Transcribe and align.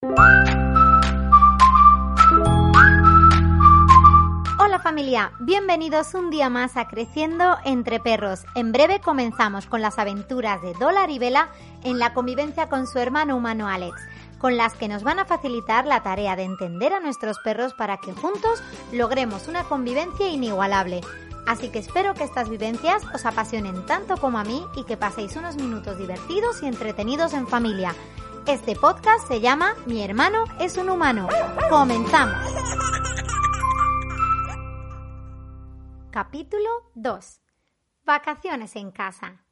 Hola 0.00 0.14
familia, 4.80 5.32
bienvenidos 5.40 6.14
un 6.14 6.30
día 6.30 6.48
más 6.48 6.76
a 6.76 6.86
Creciendo 6.86 7.56
entre 7.64 7.98
Perros. 7.98 8.44
En 8.54 8.70
breve 8.70 9.00
comenzamos 9.00 9.66
con 9.66 9.82
las 9.82 9.98
aventuras 9.98 10.62
de 10.62 10.72
Dólar 10.74 11.10
y 11.10 11.18
Vela 11.18 11.48
en 11.82 11.98
la 11.98 12.14
convivencia 12.14 12.68
con 12.68 12.86
su 12.86 13.00
hermano 13.00 13.36
humano 13.36 13.66
Alex, 13.66 14.00
con 14.38 14.56
las 14.56 14.74
que 14.74 14.86
nos 14.86 15.02
van 15.02 15.18
a 15.18 15.24
facilitar 15.24 15.84
la 15.84 16.04
tarea 16.04 16.36
de 16.36 16.44
entender 16.44 16.92
a 16.92 17.00
nuestros 17.00 17.40
perros 17.40 17.74
para 17.74 17.96
que 17.96 18.12
juntos 18.12 18.62
logremos 18.92 19.48
una 19.48 19.64
convivencia 19.64 20.28
inigualable. 20.28 21.00
Así 21.48 21.70
que 21.70 21.80
espero 21.80 22.14
que 22.14 22.22
estas 22.22 22.48
vivencias 22.48 23.02
os 23.12 23.26
apasionen 23.26 23.84
tanto 23.84 24.16
como 24.18 24.38
a 24.38 24.44
mí 24.44 24.64
y 24.76 24.84
que 24.84 24.96
paséis 24.96 25.34
unos 25.34 25.56
minutos 25.56 25.98
divertidos 25.98 26.62
y 26.62 26.66
entretenidos 26.66 27.32
en 27.32 27.48
familia. 27.48 27.96
Este 28.48 28.74
podcast 28.74 29.28
se 29.28 29.42
llama 29.42 29.74
Mi 29.84 30.02
hermano 30.02 30.44
es 30.58 30.78
un 30.78 30.88
humano. 30.88 31.28
¡Comenzamos! 31.68 32.50
Capítulo 36.10 36.70
2. 36.94 37.42
Vacaciones 38.06 38.74
en 38.76 38.90
casa. 38.90 39.44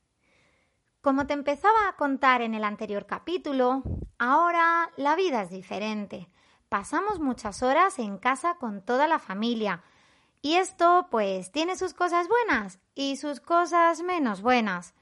Como 1.02 1.26
te 1.26 1.34
empezaba 1.34 1.90
a 1.90 1.96
contar 1.96 2.40
en 2.40 2.54
el 2.54 2.64
anterior 2.64 3.04
capítulo, 3.04 3.82
ahora 4.18 4.90
la 4.96 5.14
vida 5.14 5.42
es 5.42 5.50
diferente. 5.50 6.30
Pasamos 6.70 7.20
muchas 7.20 7.62
horas 7.62 7.98
en 7.98 8.16
casa 8.16 8.54
con 8.54 8.80
toda 8.80 9.06
la 9.06 9.18
familia. 9.18 9.82
Y 10.40 10.54
esto, 10.54 11.08
pues, 11.10 11.52
tiene 11.52 11.76
sus 11.76 11.92
cosas 11.92 12.28
buenas 12.28 12.78
y 12.94 13.16
sus 13.16 13.40
cosas 13.40 14.00
menos 14.00 14.40
buenas. 14.40 14.94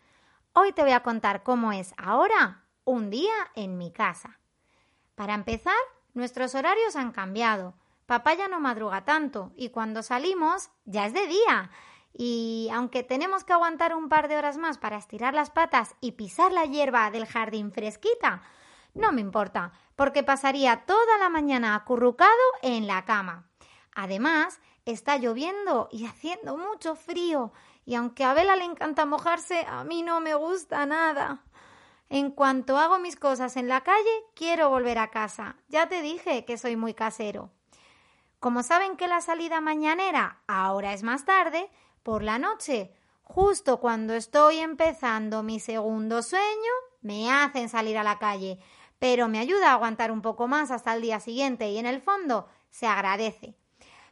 Hoy 0.52 0.72
te 0.72 0.82
voy 0.82 0.90
a 0.90 1.04
contar 1.04 1.44
cómo 1.44 1.70
es 1.70 1.94
ahora 1.96 2.63
un 2.84 3.10
día 3.10 3.34
en 3.54 3.78
mi 3.78 3.92
casa. 3.92 4.38
Para 5.14 5.34
empezar, 5.34 5.74
nuestros 6.12 6.54
horarios 6.54 6.96
han 6.96 7.12
cambiado. 7.12 7.74
Papá 8.06 8.34
ya 8.34 8.48
no 8.48 8.60
madruga 8.60 9.04
tanto 9.04 9.52
y 9.56 9.70
cuando 9.70 10.02
salimos 10.02 10.70
ya 10.84 11.06
es 11.06 11.14
de 11.14 11.26
día. 11.26 11.70
Y 12.12 12.68
aunque 12.72 13.02
tenemos 13.02 13.44
que 13.44 13.52
aguantar 13.52 13.94
un 13.94 14.08
par 14.08 14.28
de 14.28 14.36
horas 14.36 14.56
más 14.56 14.78
para 14.78 14.98
estirar 14.98 15.34
las 15.34 15.50
patas 15.50 15.96
y 16.00 16.12
pisar 16.12 16.52
la 16.52 16.64
hierba 16.64 17.10
del 17.10 17.26
jardín 17.26 17.72
fresquita, 17.72 18.42
no 18.94 19.10
me 19.10 19.20
importa, 19.20 19.72
porque 19.96 20.22
pasaría 20.22 20.84
toda 20.86 21.19
la 21.19 21.28
mañana 21.28 21.74
acurrucado 21.74 22.30
en 22.62 22.86
la 22.86 23.04
cama. 23.04 23.48
Además, 23.94 24.60
está 24.84 25.16
lloviendo 25.16 25.88
y 25.91 26.06
haciendo 26.06 26.56
mucho 26.56 26.94
frío, 26.94 27.52
y 27.84 27.96
aunque 27.96 28.24
a 28.24 28.34
le 28.34 28.64
encanta 28.64 29.04
mojarse, 29.04 29.66
a 29.69 29.82
mí 29.84 30.02
no 30.02 30.20
me 30.20 30.34
gusta 30.34 30.86
nada. 30.86 31.42
En 32.08 32.30
cuanto 32.30 32.78
hago 32.78 32.98
mis 32.98 33.16
cosas 33.16 33.56
en 33.56 33.69
la 33.69 33.83
calle, 33.83 34.24
quiero 34.34 34.69
volver 34.69 34.98
a 34.98 35.10
casa. 35.10 35.56
Ya 35.69 35.88
te 35.88 36.02
dije 36.02 36.44
que 36.44 36.58
soy 36.58 36.77
muy 36.77 36.94
casero. 36.94 37.50
Como 38.41 38.62
saben 38.62 38.97
que 38.97 39.08
la 39.08 39.20
salida 39.20 39.60
mañanera 39.60 40.42
ahora 40.47 40.92
es 40.92 41.02
más 41.02 41.25
tarde, 41.25 41.70
por 42.02 42.22
la 42.22 42.38
noche, 42.38 42.94
justo 43.22 43.80
cuando 43.80 44.12
estoy 44.14 44.58
empezando 44.58 45.42
mi 45.42 45.58
segundo 45.60 46.22
sueño, 46.22 46.72
me 47.00 47.32
hacen 47.32 47.69
salir 47.69 47.97
a 47.97 48.02
la 48.02 48.19
calle, 48.19 48.58
pero 48.98 49.28
me 49.28 49.38
ayuda 49.38 49.70
a 49.70 49.75
aguantar 49.75 50.12
un 50.12 50.20
poco 50.20 50.47
más 50.47 50.70
hasta 50.70 50.94
el 50.94 51.02
día 51.02 51.20
siguiente 51.20 51.70
y 51.70 51.78
en 51.78 51.86
el 51.86 52.02
fondo 52.02 52.48
se 52.70 52.86
agradece. 52.86 53.56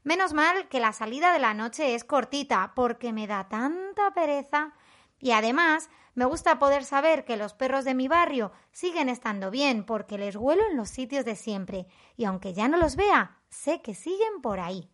Menos 0.04 0.32
mal 0.32 0.68
que 0.68 0.80
la 0.80 0.92
salida 0.92 1.32
de 1.32 1.38
la 1.38 1.54
noche 1.54 1.94
es 1.94 2.02
cortita, 2.02 2.72
porque 2.74 3.12
me 3.12 3.26
da 3.26 3.48
tanta 3.48 4.12
pereza. 4.12 4.72
Y 5.20 5.30
además, 5.30 5.90
me 6.14 6.24
gusta 6.24 6.58
poder 6.58 6.84
saber 6.84 7.24
que 7.24 7.36
los 7.36 7.54
perros 7.54 7.84
de 7.84 7.94
mi 7.94 8.08
barrio 8.08 8.52
siguen 8.70 9.08
estando 9.08 9.50
bien, 9.50 9.84
porque 9.84 10.18
les 10.18 10.36
huelo 10.36 10.62
en 10.70 10.76
los 10.76 10.88
sitios 10.88 11.24
de 11.24 11.36
siempre, 11.36 11.86
y 12.16 12.24
aunque 12.24 12.52
ya 12.52 12.68
no 12.68 12.76
los 12.76 12.96
vea, 12.96 13.38
sé 13.48 13.80
que 13.80 13.94
siguen 13.94 14.42
por 14.42 14.60
ahí. 14.60 14.90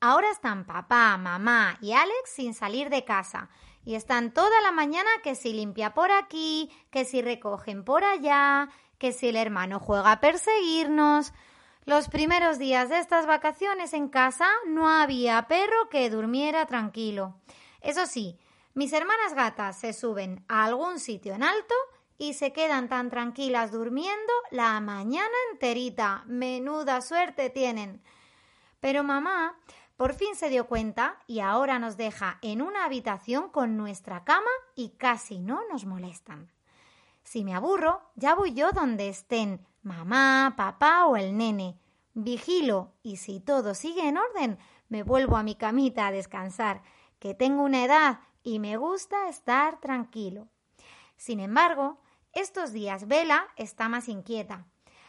Ahora 0.00 0.30
están 0.30 0.66
papá, 0.66 1.16
mamá 1.16 1.78
y 1.80 1.92
Alex 1.92 2.30
sin 2.30 2.52
salir 2.52 2.90
de 2.90 3.04
casa 3.04 3.48
y 3.84 3.94
están 3.94 4.32
toda 4.32 4.60
la 4.60 4.72
mañana 4.72 5.08
que 5.22 5.34
si 5.34 5.52
limpia 5.52 5.94
por 5.94 6.10
aquí, 6.10 6.70
que 6.90 7.04
si 7.04 7.22
recogen 7.22 7.84
por 7.84 8.04
allá, 8.04 8.68
que 8.98 9.12
si 9.12 9.28
el 9.28 9.36
hermano 9.36 9.78
juega 9.78 10.12
a 10.12 10.20
perseguirnos. 10.20 11.32
Los 11.84 12.08
primeros 12.08 12.58
días 12.58 12.88
de 12.88 12.98
estas 12.98 13.26
vacaciones 13.26 13.94
en 13.94 14.08
casa 14.08 14.48
no 14.66 14.88
había 14.88 15.46
perro 15.46 15.88
que 15.88 16.10
durmiera 16.10 16.66
tranquilo. 16.66 17.36
Eso 17.80 18.06
sí, 18.06 18.38
mis 18.76 18.92
hermanas 18.92 19.32
gatas 19.32 19.78
se 19.78 19.94
suben 19.94 20.44
a 20.48 20.64
algún 20.64 21.00
sitio 21.00 21.32
en 21.32 21.42
alto 21.42 21.74
y 22.18 22.34
se 22.34 22.52
quedan 22.52 22.90
tan 22.90 23.08
tranquilas 23.08 23.72
durmiendo 23.72 24.32
la 24.50 24.78
mañana 24.80 25.34
enterita. 25.50 26.24
Menuda 26.26 27.00
suerte 27.00 27.48
tienen. 27.48 28.02
Pero 28.80 29.02
mamá 29.02 29.58
por 29.96 30.12
fin 30.12 30.36
se 30.36 30.50
dio 30.50 30.66
cuenta 30.66 31.18
y 31.26 31.40
ahora 31.40 31.78
nos 31.78 31.96
deja 31.96 32.38
en 32.42 32.60
una 32.60 32.84
habitación 32.84 33.48
con 33.48 33.78
nuestra 33.78 34.24
cama 34.24 34.50
y 34.74 34.90
casi 34.90 35.38
no 35.38 35.62
nos 35.72 35.86
molestan. 35.86 36.52
Si 37.22 37.44
me 37.44 37.54
aburro, 37.54 38.02
ya 38.14 38.34
voy 38.34 38.52
yo 38.52 38.72
donde 38.72 39.08
estén 39.08 39.66
mamá, 39.82 40.52
papá 40.54 41.06
o 41.06 41.16
el 41.16 41.38
nene. 41.38 41.80
Vigilo 42.12 42.92
y 43.02 43.16
si 43.16 43.40
todo 43.40 43.72
sigue 43.74 44.06
en 44.06 44.18
orden, 44.18 44.58
me 44.90 45.02
vuelvo 45.02 45.38
a 45.38 45.42
mi 45.42 45.54
camita 45.54 46.08
a 46.08 46.12
descansar, 46.12 46.82
que 47.18 47.32
tengo 47.32 47.62
una 47.62 47.82
edad 47.82 48.20
y 48.46 48.60
me 48.60 48.76
gusta 48.76 49.28
estar 49.28 49.80
tranquilo. 49.80 50.46
Sin 51.16 51.40
embargo, 51.40 51.98
estos 52.32 52.72
días 52.72 53.08
Vela 53.08 53.48
está 53.56 53.88
más 53.88 54.08
inquieta. 54.08 54.66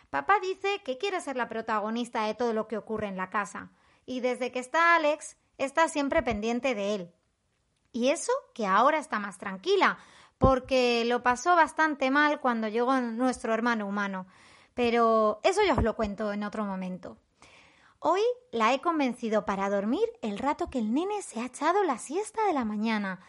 Papá 0.10 0.40
dice 0.42 0.82
que 0.84 0.98
quiere 0.98 1.22
ser 1.22 1.36
la 1.36 1.48
protagonista 1.48 2.24
de 2.24 2.34
todo 2.34 2.54
lo 2.54 2.68
que 2.68 2.78
ocurre 2.78 3.08
en 3.08 3.16
la 3.16 3.30
casa, 3.30 3.70
y 4.08 4.22
desde 4.22 4.52
que 4.52 4.58
está 4.58 4.96
Alex, 4.96 5.38
está 5.60 5.88
siempre 5.88 6.24
pendiente 6.24 6.74
de 6.74 6.96
él. 6.96 7.14
Y 7.92 8.10
eso 8.10 8.32
que 8.56 8.66
ahora 8.66 8.98
está 8.98 9.20
más 9.20 9.38
tranquila, 9.38 10.00
porque 10.40 11.06
lo 11.06 11.22
pasó 11.22 11.56
bastante 11.56 12.10
mal 12.10 12.42
cuando 12.42 12.70
llegó 12.70 13.00
nuestro 13.00 13.54
hermano 13.54 13.86
humano. 13.86 14.26
Pero 14.74 15.42
eso 15.44 15.62
ya 15.64 15.76
os 15.76 15.84
lo 15.84 15.96
cuento 15.96 16.34
en 16.34 16.44
otro 16.44 16.66
momento. 16.66 17.20
Hoy 18.00 18.22
la 18.52 18.74
he 18.74 18.82
convencido 18.82 19.44
para 19.46 19.72
dormir 19.72 20.08
el 20.22 20.38
rato 20.38 20.70
que 20.70 20.78
el 20.78 20.94
nene 20.94 21.24
se 21.24 21.42
ha 21.42 21.46
echado 21.46 21.84
la 21.84 21.98
siesta 21.98 22.46
de 22.46 22.54
la 22.54 22.64
mañana. 22.64 23.20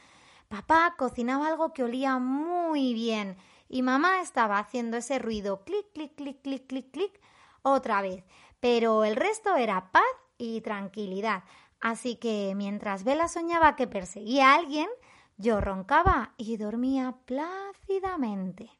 Papá 0.48 0.94
cocinaba 0.98 1.48
algo 1.48 1.72
que 1.72 1.84
olía 1.84 2.18
muy 2.18 2.92
bien 2.92 3.38
y 3.70 3.80
mamá 3.82 4.20
estaba 4.20 4.58
haciendo 4.58 4.98
ese 4.98 5.18
ruido 5.18 5.64
clic, 5.64 5.90
clic, 5.94 6.14
clic, 6.16 6.42
clic, 6.42 6.66
clic, 6.66 6.90
clic 6.90 7.20
otra 7.62 8.02
vez. 8.02 8.24
Pero 8.60 9.04
el 9.04 9.16
resto 9.16 9.56
era 9.56 9.90
paz 9.90 10.02
y 10.36 10.60
tranquilidad. 10.60 11.44
Así 11.80 12.16
que 12.16 12.52
mientras 12.54 13.04
Vela 13.04 13.28
soñaba 13.28 13.74
que 13.74 13.86
perseguía 13.86 14.50
a 14.50 14.56
alguien, 14.56 14.88
yo 15.38 15.62
roncaba 15.62 16.34
y 16.36 16.58
dormía 16.58 17.16
plácidamente. 17.24 18.70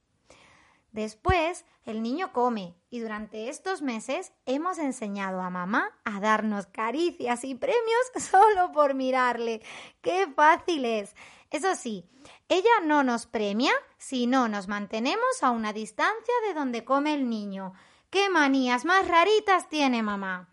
Después, 0.98 1.64
el 1.84 2.03
niño 2.03 2.32
come 2.32 2.75
y 2.91 2.98
durante 2.98 3.48
estos 3.48 3.82
meses 3.82 4.32
hemos 4.47 4.78
enseñado 4.78 5.41
a 5.41 5.48
mamá 5.48 5.97
a 6.03 6.19
darnos 6.19 6.66
caricias 6.66 7.44
y 7.44 7.54
premios 7.54 8.03
solo 8.16 8.72
por 8.72 8.94
mirarle. 8.94 9.62
¡Qué 10.00 10.26
fácil 10.34 10.84
es! 10.84 11.14
Eso 11.53 11.76
sí, 11.76 12.04
ella 12.48 12.81
no 12.84 13.04
nos 13.04 13.26
premia 13.26 13.70
si 13.97 14.26
no 14.26 14.48
nos 14.48 14.66
mantenemos 14.66 15.41
a 15.42 15.53
una 15.53 15.72
distancia 15.72 16.34
de 16.48 16.54
donde 16.54 16.84
come 16.84 17.15
el 17.15 17.30
niño. 17.30 17.75
¡Qué 18.10 18.28
manías 18.28 18.84
más 18.84 19.06
raritas 19.06 19.69
tiene 19.69 20.03
mamá! 20.03 20.48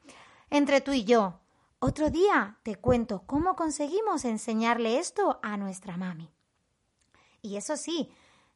Entre 0.52 0.80
tú 0.80 0.92
y 0.92 1.06
yo, 1.06 1.40
otro 1.80 2.12
día 2.12 2.60
te 2.62 2.76
cuento 2.76 3.24
cómo 3.26 3.56
conseguimos 3.56 4.26
enseñarle 4.26 5.00
esto 5.00 5.40
a 5.42 5.58
nuestra 5.58 5.98
mami. 5.98 6.30
Y 7.42 7.58
eso 7.58 7.78
sí, 7.78 8.12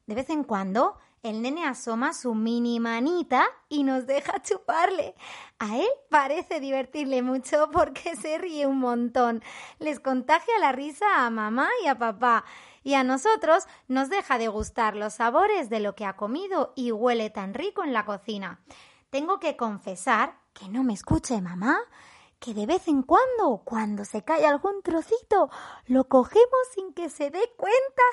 de 0.06 0.13
vez 0.13 0.29
en 0.29 0.44
cuando 0.44 1.00
el 1.22 1.41
nene 1.41 1.66
asoma 1.66 2.13
su 2.13 2.34
mini 2.34 2.80
manita 2.80 3.46
y 3.68 3.84
nos 3.84 4.07
deja 4.07 4.42
chuparle. 4.42 5.16
A 5.60 5.77
él 5.77 5.89
parece 6.10 6.60
divertirle 6.60 7.21
mucho 7.21 7.69
porque 7.71 8.16
se 8.21 8.38
ríe 8.38 8.66
un 8.68 8.80
montón. 8.80 9.44
Les 9.80 10.00
contagia 10.00 10.57
la 10.60 10.71
risa 10.71 11.25
a 11.25 11.30
mamá 11.30 11.68
y 11.83 11.88
a 11.88 11.98
papá. 11.98 12.45
Y 12.83 12.94
a 12.94 13.04
nosotros 13.04 13.66
nos 13.88 14.10
deja 14.10 14.38
de 14.38 14.48
gustar 14.48 14.95
los 14.95 15.16
sabores 15.16 15.69
de 15.69 15.81
lo 15.81 15.95
que 15.95 16.06
ha 16.06 16.16
comido 16.16 16.71
y 16.75 16.92
huele 16.92 17.30
tan 17.30 17.54
rico 17.54 17.83
en 17.83 17.94
la 17.94 18.06
cocina. 18.06 18.62
Tengo 19.10 19.39
que 19.39 19.57
confesar 19.57 20.39
que 20.54 20.69
no 20.69 20.83
me 20.83 20.94
escuche 20.94 21.42
mamá, 21.42 21.77
que 22.39 22.54
de 22.54 22.65
vez 22.65 22.88
en 22.88 23.04
cuando, 23.04 23.62
cuando 23.65 24.06
se 24.06 24.24
cae 24.24 24.45
algún 24.45 24.81
trocito, 24.81 25.50
lo 25.88 26.07
cogemos 26.07 26.68
sin 26.74 26.94
que 26.94 27.10
se 27.10 27.30
dé 27.30 27.51
cuenta. 27.57 28.04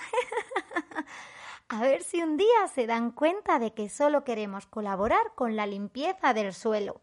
A 1.69 1.81
ver 1.81 2.03
si 2.05 2.23
un 2.23 2.37
día 2.37 2.69
se 2.73 2.87
dan 2.87 3.11
cuenta 3.11 3.59
de 3.59 3.75
que 3.75 3.89
solo 3.89 4.23
queremos 4.23 4.67
colaborar 4.67 5.33
con 5.35 5.57
la 5.57 5.67
limpieza 5.67 6.33
del 6.33 6.55
suelo. 6.55 7.01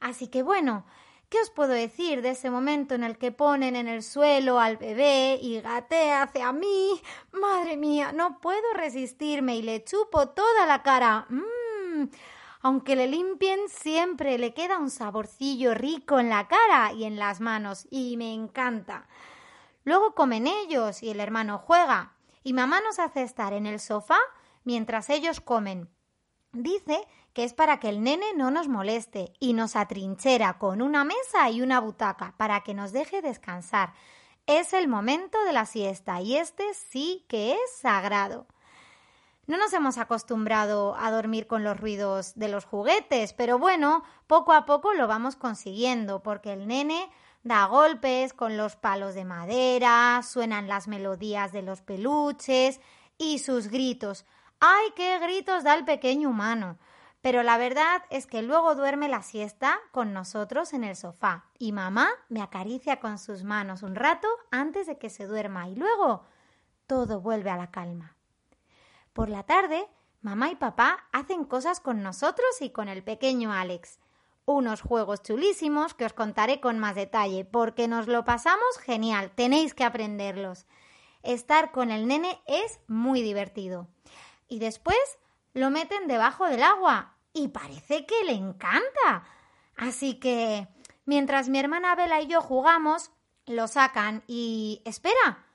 Así 0.00 0.28
que 0.28 0.42
bueno, 0.42 0.84
¿qué 1.28 1.40
os 1.40 1.50
puedo 1.50 1.72
decir 1.72 2.22
de 2.22 2.30
ese 2.30 2.50
momento 2.50 2.94
en 2.94 3.02
el 3.02 3.18
que 3.18 3.32
ponen 3.32 3.74
en 3.74 3.88
el 3.88 4.02
suelo 4.02 4.60
al 4.60 4.76
bebé 4.76 5.38
y 5.42 5.60
gatea 5.60 6.22
hacia 6.22 6.52
mí? 6.52 7.02
Madre 7.32 7.76
mía, 7.76 8.12
no 8.12 8.38
puedo 8.38 8.72
resistirme 8.74 9.56
y 9.56 9.62
le 9.62 9.82
chupo 9.82 10.28
toda 10.28 10.66
la 10.66 10.82
cara. 10.82 11.26
¡Mmm! 11.28 12.08
aunque 12.64 12.96
le 12.96 13.06
limpien, 13.08 13.60
siempre 13.68 14.38
le 14.38 14.54
queda 14.54 14.78
un 14.78 14.88
saborcillo 14.88 15.74
rico 15.74 16.18
en 16.18 16.30
la 16.30 16.48
cara 16.48 16.94
y 16.94 17.04
en 17.04 17.18
las 17.18 17.42
manos, 17.42 17.86
y 17.90 18.16
me 18.16 18.32
encanta. 18.32 19.06
Luego 19.84 20.14
comen 20.14 20.46
ellos 20.46 21.02
y 21.02 21.10
el 21.10 21.20
hermano 21.20 21.58
juega, 21.58 22.14
y 22.44 22.52
mamá 22.52 22.80
nos 22.82 23.00
hace 23.00 23.22
estar 23.22 23.52
en 23.52 23.66
el 23.66 23.80
sofá 23.80 24.18
mientras 24.62 25.10
ellos 25.10 25.40
comen. 25.40 25.90
Dice 26.52 27.00
que 27.32 27.42
es 27.42 27.52
para 27.52 27.80
que 27.80 27.88
el 27.88 28.04
nene 28.04 28.26
no 28.36 28.52
nos 28.52 28.68
moleste 28.68 29.32
y 29.40 29.54
nos 29.54 29.74
atrinchera 29.74 30.58
con 30.58 30.80
una 30.82 31.02
mesa 31.02 31.50
y 31.50 31.62
una 31.62 31.80
butaca 31.80 32.34
para 32.36 32.60
que 32.60 32.74
nos 32.74 32.92
deje 32.92 33.22
descansar. 33.22 33.92
Es 34.46 34.72
el 34.72 34.86
momento 34.86 35.42
de 35.44 35.52
la 35.52 35.66
siesta 35.66 36.20
y 36.20 36.36
este 36.36 36.74
sí 36.74 37.24
que 37.28 37.54
es 37.54 37.76
sagrado. 37.80 38.46
No 39.46 39.56
nos 39.58 39.72
hemos 39.72 39.98
acostumbrado 39.98 40.96
a 40.96 41.10
dormir 41.10 41.46
con 41.46 41.64
los 41.64 41.78
ruidos 41.78 42.34
de 42.34 42.48
los 42.48 42.64
juguetes, 42.64 43.32
pero 43.32 43.58
bueno, 43.58 44.04
poco 44.26 44.52
a 44.52 44.64
poco 44.64 44.94
lo 44.94 45.06
vamos 45.06 45.36
consiguiendo, 45.36 46.22
porque 46.22 46.52
el 46.52 46.66
nene 46.66 47.10
da 47.44 47.66
golpes 47.66 48.32
con 48.32 48.56
los 48.56 48.74
palos 48.74 49.14
de 49.14 49.24
madera, 49.24 50.20
suenan 50.22 50.66
las 50.66 50.88
melodías 50.88 51.52
de 51.52 51.62
los 51.62 51.82
peluches 51.82 52.80
y 53.18 53.38
sus 53.38 53.68
gritos. 53.68 54.24
¡Ay, 54.60 54.86
qué 54.96 55.18
gritos 55.18 55.62
da 55.62 55.74
el 55.74 55.84
pequeño 55.84 56.30
humano! 56.30 56.78
Pero 57.20 57.42
la 57.42 57.56
verdad 57.56 58.02
es 58.10 58.26
que 58.26 58.42
luego 58.42 58.74
duerme 58.74 59.08
la 59.08 59.22
siesta 59.22 59.78
con 59.92 60.12
nosotros 60.12 60.72
en 60.72 60.84
el 60.84 60.96
sofá 60.96 61.46
y 61.58 61.72
mamá 61.72 62.10
me 62.28 62.42
acaricia 62.42 63.00
con 63.00 63.18
sus 63.18 63.44
manos 63.44 63.82
un 63.82 63.94
rato 63.94 64.28
antes 64.50 64.86
de 64.86 64.98
que 64.98 65.08
se 65.08 65.26
duerma 65.26 65.68
y 65.68 65.74
luego 65.74 66.24
todo 66.86 67.20
vuelve 67.20 67.50
a 67.50 67.56
la 67.56 67.70
calma. 67.70 68.16
Por 69.12 69.28
la 69.30 69.42
tarde, 69.44 69.86
mamá 70.20 70.50
y 70.50 70.56
papá 70.56 71.08
hacen 71.12 71.44
cosas 71.44 71.80
con 71.80 72.02
nosotros 72.02 72.60
y 72.60 72.70
con 72.70 72.88
el 72.88 73.02
pequeño 73.02 73.52
Alex. 73.52 74.00
Unos 74.46 74.82
juegos 74.82 75.22
chulísimos 75.22 75.94
que 75.94 76.04
os 76.04 76.12
contaré 76.12 76.60
con 76.60 76.78
más 76.78 76.94
detalle, 76.94 77.44
porque 77.44 77.88
nos 77.88 78.06
lo 78.08 78.24
pasamos 78.24 78.78
genial, 78.78 79.30
tenéis 79.34 79.72
que 79.72 79.84
aprenderlos. 79.84 80.66
Estar 81.22 81.72
con 81.72 81.90
el 81.90 82.06
nene 82.06 82.42
es 82.46 82.80
muy 82.86 83.22
divertido. 83.22 83.88
Y 84.46 84.58
después 84.58 84.98
lo 85.54 85.70
meten 85.70 86.06
debajo 86.08 86.46
del 86.46 86.62
agua 86.62 87.16
y 87.32 87.48
parece 87.48 88.04
que 88.04 88.24
le 88.24 88.32
encanta. 88.32 89.24
Así 89.76 90.20
que, 90.20 90.68
mientras 91.06 91.48
mi 91.48 91.58
hermana 91.58 91.94
Bela 91.94 92.20
y 92.20 92.26
yo 92.26 92.42
jugamos, 92.42 93.10
lo 93.46 93.66
sacan 93.66 94.22
y... 94.26 94.82
Espera, 94.84 95.46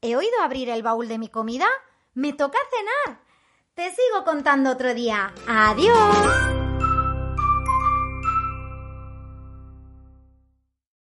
¿he 0.00 0.16
oído 0.16 0.40
abrir 0.42 0.70
el 0.70 0.82
baúl 0.82 1.08
de 1.08 1.18
mi 1.18 1.28
comida? 1.28 1.66
Me 2.14 2.32
toca 2.32 2.58
cenar. 2.70 3.20
Te 3.74 3.90
sigo 3.90 4.24
contando 4.24 4.70
otro 4.70 4.94
día. 4.94 5.32
Adiós. 5.46 6.57